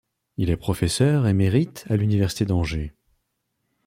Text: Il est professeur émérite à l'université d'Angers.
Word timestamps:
Il 0.37 0.49
est 0.49 0.57
professeur 0.57 1.27
émérite 1.27 1.85
à 1.87 1.95
l'université 1.95 2.43
d'Angers. 2.45 2.91